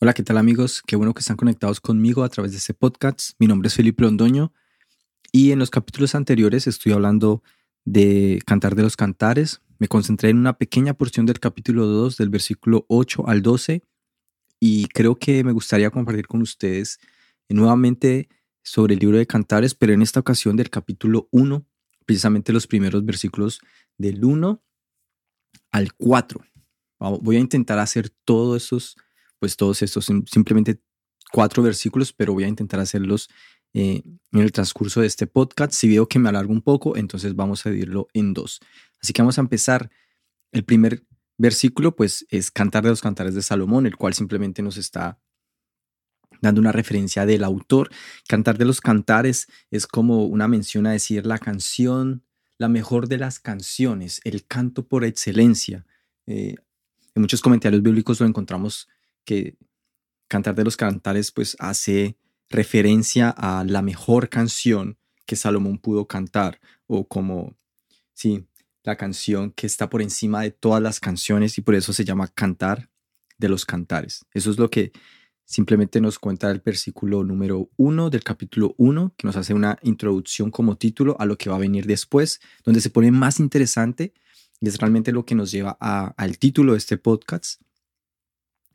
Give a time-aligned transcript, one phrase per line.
[0.00, 0.80] Hola, ¿qué tal amigos?
[0.86, 3.32] Qué bueno que están conectados conmigo a través de este podcast.
[3.40, 4.52] Mi nombre es Felipe Londoño
[5.32, 7.42] y en los capítulos anteriores estoy hablando
[7.84, 9.60] de Cantar de los Cantares.
[9.80, 13.82] Me concentré en una pequeña porción del capítulo 2, del versículo 8 al 12,
[14.60, 17.00] y creo que me gustaría compartir con ustedes
[17.48, 18.28] nuevamente
[18.62, 21.66] sobre el libro de Cantares, pero en esta ocasión del capítulo 1,
[22.06, 23.60] precisamente los primeros versículos
[23.96, 24.62] del 1
[25.72, 26.40] al 4.
[27.20, 28.96] Voy a intentar hacer todos esos
[29.38, 30.80] pues todos estos simplemente
[31.32, 33.28] cuatro versículos, pero voy a intentar hacerlos
[33.74, 34.02] eh,
[34.32, 35.72] en el transcurso de este podcast.
[35.72, 38.60] Si veo que me alargo un poco, entonces vamos a dividirlo en dos.
[39.02, 39.90] Así que vamos a empezar.
[40.50, 41.04] El primer
[41.36, 45.20] versículo, pues, es Cantar de los Cantares de Salomón, el cual simplemente nos está
[46.40, 47.90] dando una referencia del autor.
[48.26, 52.24] Cantar de los Cantares es como una mención a decir la canción,
[52.56, 55.86] la mejor de las canciones, el canto por excelencia.
[56.26, 56.56] Eh,
[57.14, 58.88] en muchos comentarios bíblicos lo encontramos
[59.28, 59.58] que
[60.26, 62.16] Cantar de los Cantares pues hace
[62.48, 67.54] referencia a la mejor canción que Salomón pudo cantar o como,
[68.14, 68.46] sí,
[68.84, 72.28] la canción que está por encima de todas las canciones y por eso se llama
[72.28, 72.88] Cantar
[73.36, 74.24] de los Cantares.
[74.32, 74.92] Eso es lo que
[75.44, 80.50] simplemente nos cuenta el versículo número uno del capítulo 1, que nos hace una introducción
[80.50, 84.14] como título a lo que va a venir después, donde se pone más interesante
[84.60, 87.60] y es realmente lo que nos lleva al título de este podcast,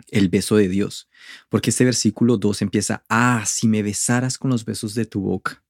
[0.09, 1.09] el beso de Dios.
[1.49, 5.63] Porque este versículo 2 empieza, ah, si me besaras con los besos de tu boca.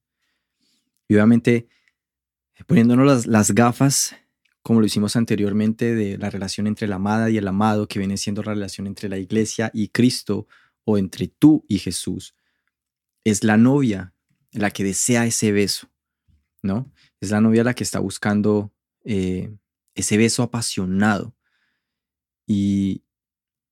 [1.08, 1.68] Y obviamente
[2.68, 4.16] poniéndonos las, las gafas,
[4.62, 8.18] como lo hicimos anteriormente, de la relación entre la amada y el amado, que viene
[8.18, 10.48] siendo la relación entre la iglesia y Cristo,
[10.86, 12.36] o entre tú y Jesús,
[13.24, 14.14] es la novia
[14.52, 15.90] la que desea ese beso,
[16.62, 16.92] ¿no?
[17.20, 19.56] Es la novia la que está buscando eh,
[19.96, 21.36] ese beso apasionado.
[22.46, 23.03] Y,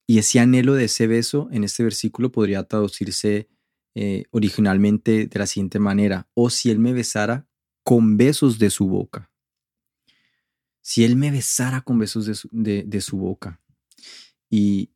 [0.07, 3.49] y ese anhelo de ese beso en este versículo podría traducirse
[3.95, 7.47] eh, originalmente de la siguiente manera, o si él me besara
[7.83, 9.29] con besos de su boca.
[10.81, 13.61] Si él me besara con besos de su, de su boca.
[14.49, 14.91] Y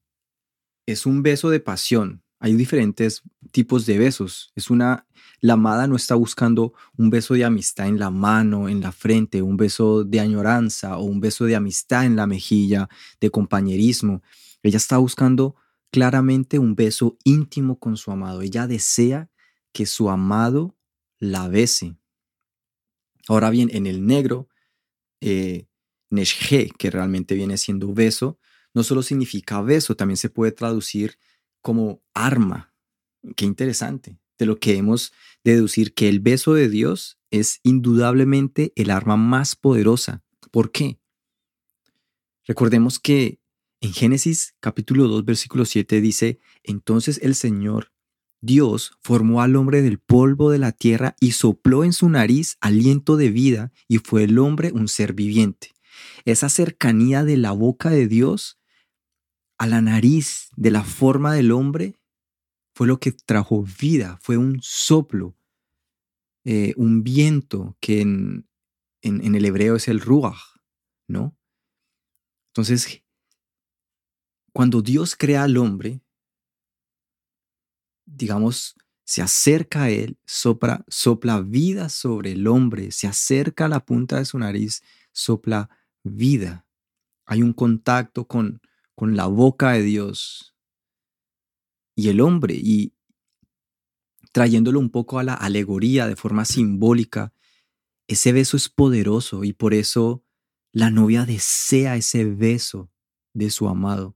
[0.85, 2.23] es un beso de pasión.
[2.39, 4.51] Hay diferentes tipos de besos.
[4.55, 5.07] Es una,
[5.39, 9.41] la amada no está buscando un beso de amistad en la mano, en la frente,
[9.41, 14.21] un beso de añoranza o un beso de amistad en la mejilla, de compañerismo.
[14.65, 15.55] Ella está buscando
[15.91, 18.41] claramente un beso íntimo con su amado.
[18.41, 19.29] Ella desea
[19.71, 20.75] que su amado
[21.19, 21.97] la bese.
[23.27, 24.49] Ahora bien, en el negro,
[25.21, 25.67] eh,
[26.79, 28.39] que realmente viene siendo beso,
[28.73, 31.19] no solo significa beso, también se puede traducir
[31.61, 32.73] como arma.
[33.35, 34.17] Qué interesante.
[34.39, 39.55] De lo que hemos deducir que el beso de Dios es indudablemente el arma más
[39.55, 40.23] poderosa.
[40.51, 40.99] ¿Por qué?
[42.45, 43.39] Recordemos que
[43.81, 47.91] en Génesis capítulo 2, versículo 7 dice, entonces el Señor
[48.41, 53.17] Dios formó al hombre del polvo de la tierra y sopló en su nariz aliento
[53.17, 55.73] de vida y fue el hombre un ser viviente.
[56.25, 58.59] Esa cercanía de la boca de Dios
[59.57, 61.95] a la nariz de la forma del hombre
[62.75, 65.35] fue lo que trajo vida, fue un soplo,
[66.43, 68.47] eh, un viento que en,
[69.01, 70.37] en, el hebreo es el ruach,
[71.07, 71.37] ¿no?
[72.49, 73.04] Entonces
[74.55, 76.01] cuando Dios crea al hombre,
[78.05, 83.85] digamos, se acerca a él, sopla, sopla vida sobre el hombre, se acerca a la
[83.85, 85.69] punta de su nariz, sopla
[86.03, 86.65] vida.
[87.25, 88.61] Hay un contacto con,
[88.95, 90.55] con la boca de Dios
[91.93, 92.93] y el hombre, y
[94.31, 97.33] trayéndolo un poco a la alegoría de forma simbólica,
[98.07, 100.23] ese beso es poderoso y por eso
[100.71, 102.89] la novia desea ese beso
[103.33, 104.14] de su amado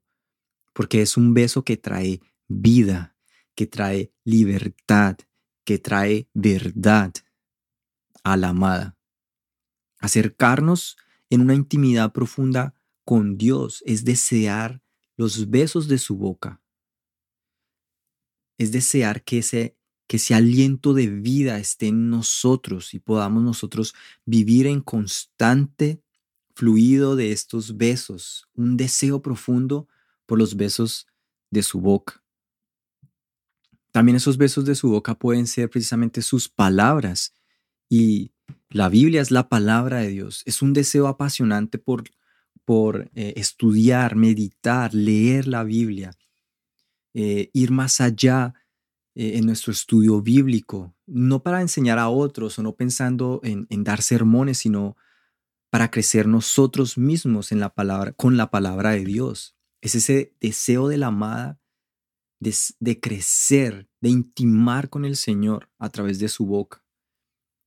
[0.79, 3.13] porque es un beso que trae vida,
[3.53, 5.17] que trae libertad,
[5.65, 7.11] que trae verdad
[8.23, 8.97] a la amada.
[9.99, 10.95] Acercarnos
[11.29, 14.81] en una intimidad profunda con Dios es desear
[15.17, 16.61] los besos de su boca.
[18.57, 19.75] Es desear que ese,
[20.07, 23.93] que ese aliento de vida esté en nosotros y podamos nosotros
[24.25, 26.01] vivir en constante
[26.55, 29.89] fluido de estos besos, un deseo profundo
[30.29, 31.07] por los besos
[31.49, 32.23] de su boca.
[33.91, 37.33] También esos besos de su boca pueden ser precisamente sus palabras.
[37.89, 38.31] Y
[38.69, 40.43] la Biblia es la palabra de Dios.
[40.45, 42.03] Es un deseo apasionante por,
[42.63, 46.11] por eh, estudiar, meditar, leer la Biblia,
[47.15, 48.53] eh, ir más allá
[49.15, 53.83] eh, en nuestro estudio bíblico, no para enseñar a otros o no pensando en, en
[53.83, 54.95] dar sermones, sino
[55.71, 59.55] para crecer nosotros mismos en la palabra, con la palabra de Dios.
[59.81, 61.59] Es ese deseo de la amada
[62.39, 66.83] de, crecer, de intimar con el Señor a través de su boca.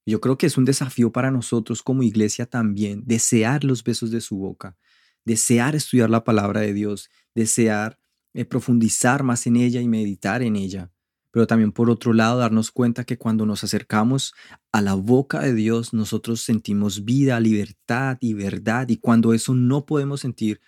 [0.07, 4.21] Yo creo que es un desafío para nosotros como iglesia también, desear los besos de
[4.21, 4.77] su boca,
[5.25, 7.99] desear estudiar la palabra de Dios, desear
[8.35, 10.91] eh, profundizar más en ella y meditar en ella.
[11.31, 14.35] Pero también por otro lado darnos cuenta que cuando nos acercamos
[14.73, 18.89] a la boca de Dios, nosotros sentimos vida, libertad y verdad.
[18.89, 20.61] Y cuando eso no podemos sentir,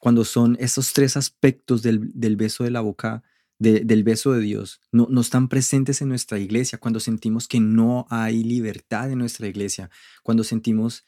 [0.00, 3.22] cuando son esos tres aspectos del, beso de la boca
[3.58, 8.42] del beso de Dios no, están presentes en nuestra iglesia, cuando sentimos que no hay
[8.42, 9.90] libertad en nuestra iglesia,
[10.22, 11.04] cuando sentimos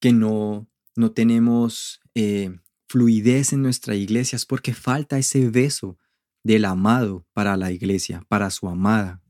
[0.00, 0.66] que no,
[0.96, 2.58] no tenemos eh,
[2.88, 5.96] fluidez en nuestra iglesia, es porque falta ese beso
[6.42, 9.22] del amado para la iglesia, para su amada.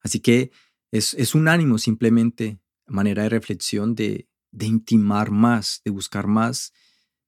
[0.00, 0.50] Así que
[0.90, 6.72] es un ánimo simplemente, manera de reflexión, de, de intimar más, de buscar más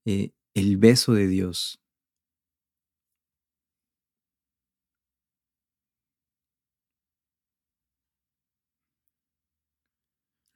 [0.05, 1.81] eh, el beso de Dios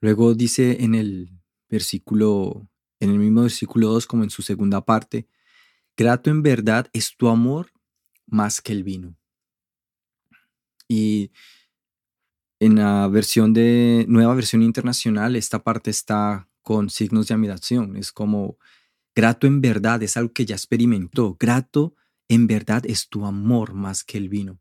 [0.06, 1.30] Luego dice en el
[1.68, 2.68] versículo,
[3.00, 5.26] en el mismo versículo 2 como en su segunda parte,
[5.96, 7.72] grato en verdad es tu amor
[8.26, 9.16] más que el vino.
[10.88, 11.32] Y
[12.60, 17.94] en la versión de nueva versión internacional, esta parte está con signos de admiración.
[17.94, 18.58] Es como
[19.14, 21.36] grato en verdad es algo que ya experimentó.
[21.38, 21.94] Grato
[22.26, 24.58] en verdad es tu amor más que el vino.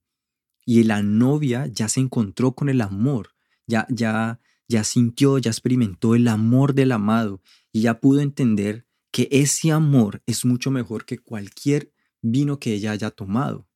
[0.67, 3.29] Y la novia ya se encontró con el amor,
[3.65, 7.41] ya, ya ya sintió, ya experimentó el amor del amado
[7.71, 11.91] y ya pudo entender que ese amor es mucho mejor que cualquier
[12.21, 13.67] vino que ella haya tomado.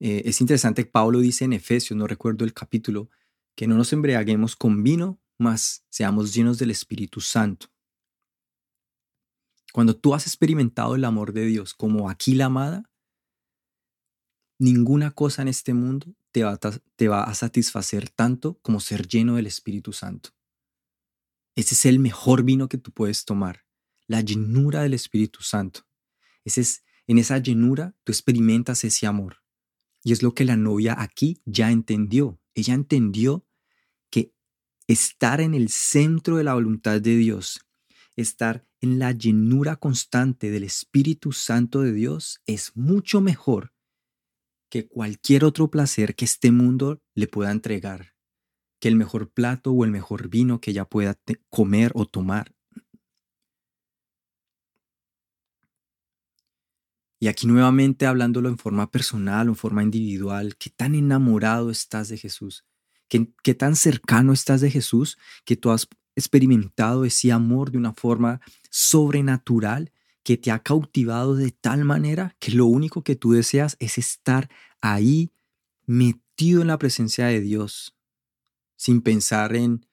[0.00, 3.10] Eh, es interesante, Pablo dice en Efesios, no recuerdo el capítulo,
[3.54, 7.68] que no nos embriaguemos con vino, mas seamos llenos del Espíritu Santo.
[9.72, 12.90] Cuando tú has experimentado el amor de Dios como aquí la amada,
[14.58, 16.58] ninguna cosa en este mundo te va,
[16.96, 20.30] te va a satisfacer tanto como ser lleno del Espíritu Santo.
[21.54, 23.64] Ese es el mejor vino que tú puedes tomar,
[24.06, 25.86] la llenura del Espíritu Santo.
[26.44, 29.42] Ese es, en esa llenura tú experimentas ese amor.
[30.02, 32.40] Y es lo que la novia aquí ya entendió.
[32.54, 33.45] Ella entendió
[34.86, 37.66] estar en el centro de la voluntad de Dios,
[38.14, 43.72] estar en la llenura constante del Espíritu Santo de Dios es mucho mejor
[44.68, 48.14] que cualquier otro placer que este mundo le pueda entregar,
[48.80, 51.18] que el mejor plato o el mejor vino que ella pueda
[51.48, 52.54] comer o tomar.
[57.18, 62.08] Y aquí nuevamente hablándolo en forma personal o en forma individual, qué tan enamorado estás
[62.08, 62.64] de Jesús,
[63.08, 68.40] qué, tan cercano estás de Jesús, que tú has experimentado ese amor de una forma
[68.70, 69.92] sobrenatural
[70.22, 74.50] que te ha cautivado de tal manera que lo único que tú deseas es estar
[74.80, 75.30] ahí
[75.84, 77.96] metido en la presencia de Dios,
[78.76, 79.86] sin pensar en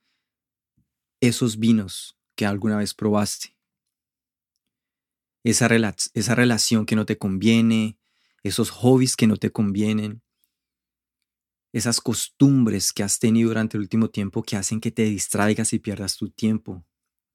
[1.22, 3.56] esos vinos que alguna vez probaste.
[5.44, 5.68] Esa,
[6.14, 8.00] esa relación que no te conviene,
[8.42, 10.23] esos hobbies que no te convienen,
[11.74, 15.80] esas costumbres que has tenido durante el último tiempo que hacen que te distraigas y
[15.80, 16.86] pierdas tu tiempo.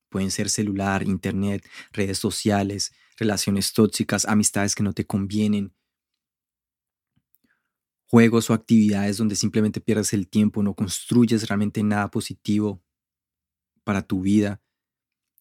[0.09, 5.75] Pueden ser celular, internet, redes sociales, relaciones tóxicas, amistades que no te convienen,
[8.07, 12.81] juegos o actividades donde simplemente pierdes el tiempo, no construyes realmente nada positivo
[13.85, 14.63] para tu vida.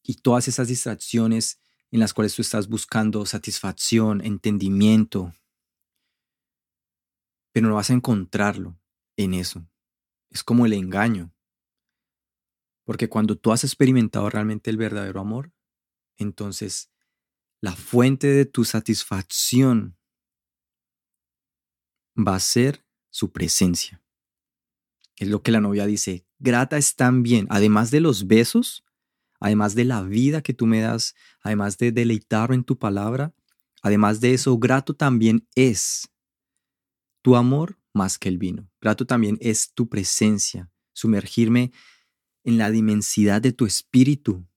[0.04, 1.62] Y todas esas distracciones
[1.92, 5.34] en las cuales tú estás buscando satisfacción, entendimiento,
[7.54, 8.78] pero no vas a encontrarlo
[9.18, 9.68] en eso.
[10.30, 11.34] Es como el engaño.
[12.86, 15.52] Porque cuando tú has experimentado realmente el verdadero amor,
[16.18, 16.90] entonces
[17.60, 19.98] la fuente de tu satisfacción
[22.16, 24.02] va a ser su presencia.
[25.18, 28.86] Es lo que la novia dice, grata es bien, además de los besos,
[29.40, 33.34] además de la vida que tú me das, además de deleitarme en tu palabra,
[33.82, 36.10] además de eso, grato también es
[37.24, 38.70] tu amor más que el vino.
[38.80, 41.74] Grato también es tu presencia, sumergirme
[42.46, 44.48] en la dimensidad de tu espíritu.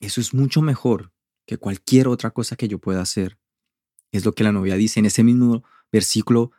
[0.00, 1.12] Eso es mucho mejor
[1.46, 3.38] que cualquier otra cosa que yo pueda hacer.
[4.10, 6.52] Es lo que la novia dice en ese mismo versículo.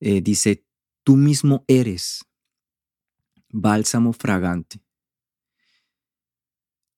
[0.00, 0.66] Eh, dice,
[1.04, 2.24] tú mismo eres
[3.48, 4.82] bálsamo fragante.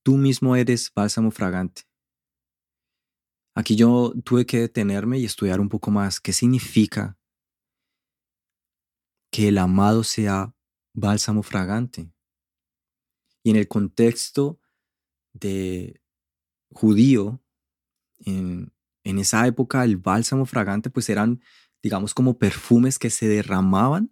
[0.03, 1.83] Tú mismo eres bálsamo fragante.
[3.55, 7.19] Aquí yo tuve que detenerme y estudiar un poco más qué significa
[9.37, 10.55] que el amado sea
[10.95, 12.11] bálsamo fragante.
[13.43, 14.59] Y en el contexto
[15.35, 16.01] de
[16.71, 17.43] judío,
[18.21, 18.73] en,
[19.05, 21.43] esa época el bálsamo fragante pues eran,
[21.83, 24.11] digamos, como perfumes que se derramaban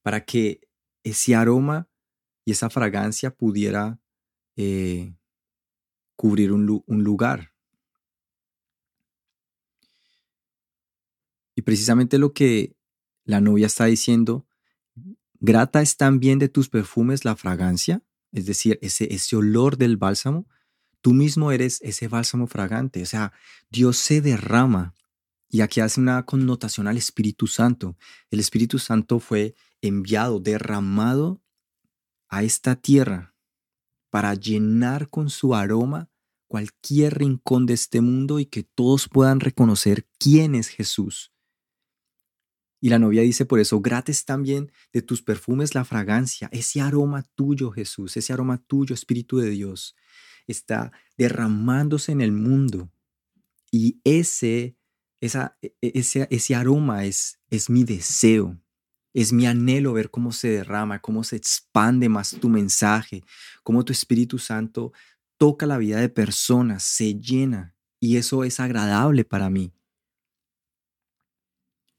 [0.00, 0.60] para que
[1.02, 1.88] ese aroma
[2.44, 3.98] y esa fragancia pudiera
[4.54, 5.12] eh,
[6.14, 7.52] cubrir un lugar.
[11.56, 12.76] Y precisamente lo que
[13.30, 14.46] la novia está diciendo,
[15.38, 20.46] grata es también de tus perfumes la fragancia, es decir, ese, ese olor del bálsamo,
[21.00, 23.32] tú mismo eres ese bálsamo fragante, o sea,
[23.70, 24.94] Dios se derrama.
[25.48, 27.96] Y aquí hace una connotación al Espíritu Santo.
[28.30, 31.42] El Espíritu Santo fue enviado, derramado
[32.28, 33.34] a esta tierra
[34.10, 36.08] para llenar con su aroma
[36.46, 41.32] cualquier rincón de este mundo y que todos puedan reconocer quién es Jesús.
[42.80, 47.22] Y la novia dice por eso, gratis también de tus perfumes la fragancia, ese aroma
[47.34, 49.94] tuyo Jesús, ese aroma tuyo Espíritu de Dios,
[50.46, 52.90] está derramándose en el mundo.
[53.70, 54.76] Y ese,
[55.20, 58.58] esa, e, e, ese, ese aroma es, es mi deseo,
[59.12, 63.22] es mi anhelo ver cómo se derrama, cómo se expande más tu mensaje,
[63.62, 64.92] cómo tu Espíritu Santo
[65.36, 67.74] toca la vida de personas, se llena.
[67.98, 69.72] Y eso es agradable para mí.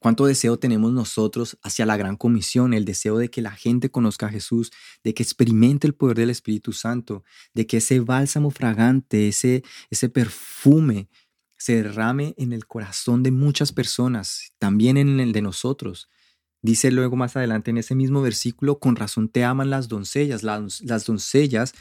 [0.01, 2.73] ¿Cuánto deseo tenemos nosotros hacia la gran comisión?
[2.73, 4.71] El deseo de que la gente conozca a Jesús,
[5.03, 10.09] de que experimente el poder del Espíritu Santo, de que ese bálsamo fragante, ese, ese
[10.09, 11.07] perfume
[11.55, 16.09] se derrame en el corazón de muchas personas, también en el de nosotros.
[16.63, 20.41] Dice luego más adelante en ese mismo versículo, con razón te aman las doncellas.
[20.41, 21.75] Las, las doncellas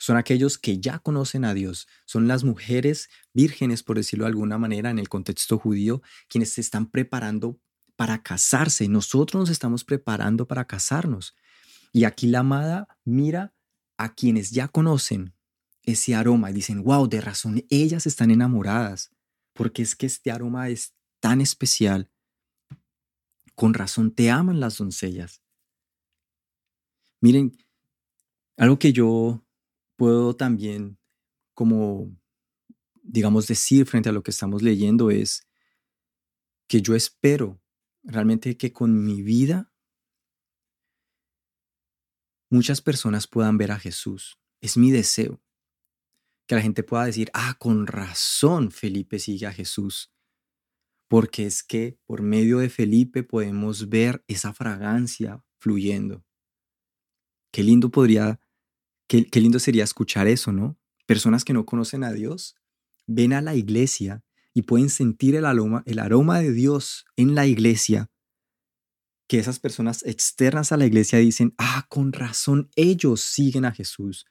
[0.00, 4.56] son aquellos que ya conocen a Dios, son las mujeres vírgenes, por decirlo de alguna
[4.56, 7.60] manera, en el contexto judío, quienes se están preparando
[7.96, 8.88] para casarse.
[8.88, 11.36] Nosotros nos estamos preparando para casarnos.
[11.92, 13.54] Y aquí la amada mira
[13.98, 15.34] a quienes ya conocen
[15.82, 19.10] ese aroma y dicen, wow, de razón, ellas están enamoradas,
[19.52, 22.10] porque es que este aroma es tan especial.
[23.54, 25.42] Con razón te aman las doncellas.
[27.20, 27.54] Miren,
[28.56, 29.44] algo que yo
[30.00, 30.98] puedo también
[31.52, 32.10] como,
[33.02, 35.46] digamos, decir frente a lo que estamos leyendo es
[36.70, 37.62] que yo espero
[38.02, 39.74] realmente que con mi vida
[42.50, 44.40] muchas personas puedan ver a Jesús.
[44.62, 45.42] Es mi deseo.
[46.48, 50.14] Que la gente pueda decir, ah, con razón Felipe sigue a Jesús.
[51.10, 56.24] Porque es que por medio de Felipe podemos ver esa fragancia fluyendo.
[57.52, 58.40] Qué lindo podría
[59.10, 60.78] Qué, lindo sería escuchar eso, ¿no?
[61.04, 62.54] Personas que no conocen a Dios
[63.08, 64.22] ven a la iglesia
[64.54, 68.08] y pueden sentir el aroma, el aroma de Dios en la iglesia,
[69.26, 74.26] que esas personas externas a la iglesia dicen, ah, con razón, ellos siguen a Jesús,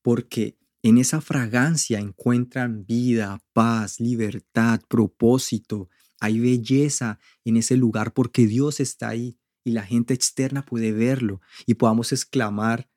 [0.00, 8.46] porque en esa fragancia encuentran vida, paz, libertad, propósito, hay belleza en ese lugar porque
[8.46, 12.88] Dios está ahí y la gente externa puede verlo y podamos exclamar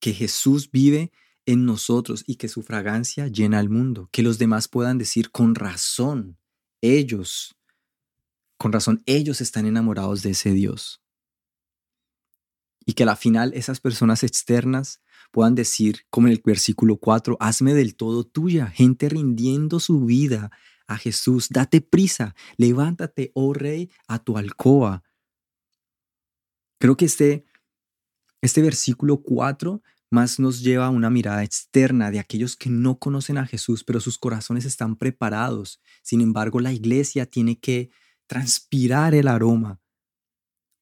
[0.00, 1.12] que Jesús vive
[1.46, 5.54] en nosotros y que su fragancia llena al mundo, que los demás puedan decir con
[5.54, 6.38] razón,
[6.80, 7.56] ellos,
[8.58, 11.00] con razón, ellos están enamorados de ese Dios.
[12.84, 15.00] Y que al final esas personas externas
[15.30, 20.50] puedan decir, como en el versículo 4, hazme del todo tuya, gente rindiendo su vida
[20.86, 25.04] a Jesús, date prisa, levántate, oh rey, a tu alcoba.
[26.78, 27.44] Creo que este
[28.40, 33.36] este versículo 4 más nos lleva a una mirada externa de aquellos que no conocen
[33.36, 35.82] a Jesús, pero sus corazones están preparados.
[36.02, 37.90] Sin embargo, la iglesia tiene que
[38.26, 39.80] transpirar el aroma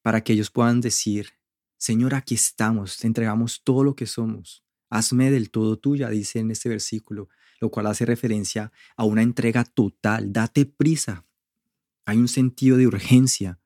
[0.01, 1.33] para que ellos puedan decir,
[1.77, 4.63] Señor, aquí estamos, te entregamos todo lo que somos.
[4.89, 7.27] Hazme del todo tuya, dice en este versículo,
[7.59, 10.31] lo cual hace referencia a una entrega total.
[10.31, 11.25] Date prisa.
[12.05, 13.59] Hay un sentido de urgencia.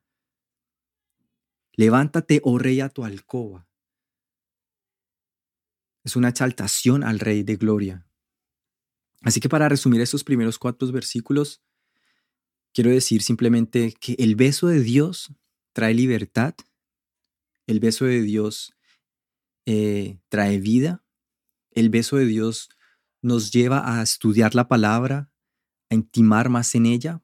[1.74, 3.68] Levántate, oh rey, a tu alcoba.
[6.04, 8.06] Es una exaltación al Rey de Gloria.
[9.22, 11.62] Así que para resumir estos primeros cuatro versículos,
[12.72, 15.32] quiero decir simplemente que el beso de Dios
[15.72, 16.54] trae libertad,
[17.66, 18.74] el beso de Dios
[19.66, 21.04] eh, trae vida,
[21.70, 22.68] el beso de Dios
[23.22, 25.30] nos lleva a estudiar la palabra,
[25.88, 27.22] a intimar más en ella,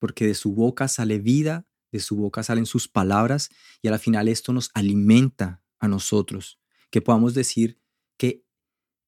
[0.00, 4.26] porque de su boca sale vida, de su boca salen sus palabras y al final
[4.26, 6.58] esto nos alimenta a nosotros,
[6.90, 7.81] que podamos decir,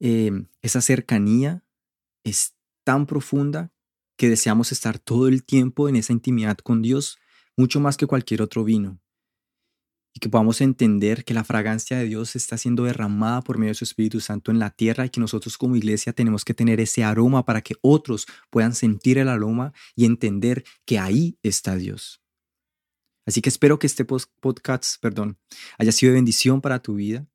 [0.07, 1.65] em, esa cercanía
[2.25, 3.73] es tan profunda
[4.19, 7.19] que deseamos estar todo el tiempo en esa intimidad con Dios,
[7.57, 9.01] mucho más que cualquier otro vino.
[10.17, 13.75] y que podamos entender que la fragancia de Dios está siendo derramada por medio de
[13.75, 17.03] su Espíritu Santo en la tierra y que nosotros como iglesia tenemos que tener ese
[17.03, 22.23] aroma para que otros puedan sentir el aroma y entender que ahí está Dios.
[23.27, 25.37] Así que espero que este podcast, perdón,
[25.79, 27.27] haya sido de bendición para tu vida.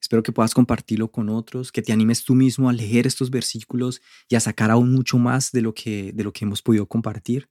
[0.00, 4.00] Espero que puedas compartirlo con otros, que te animes tú mismo a leer estos versículos
[4.28, 7.48] y a sacar aún mucho más de lo que, de lo que hemos podido compartir.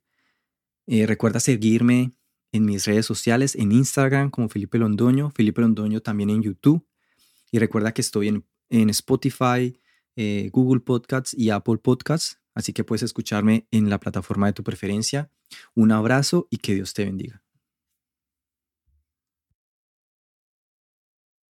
[0.88, 2.14] Eh, recuerda seguirme
[2.52, 6.86] en mis redes sociales, en Instagram como Felipe Londoño, Felipe Londoño también en YouTube.
[7.52, 8.28] Y recuerda que estoy
[8.70, 9.80] en, Spotify,
[10.16, 14.64] eh, Google Podcasts y Apple Podcasts, así que puedes escucharme en la plataforma de tu
[14.64, 15.30] preferencia.
[15.74, 17.45] Un abrazo y que Dios te bendiga.